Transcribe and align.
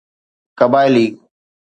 قبائلي 0.59 1.05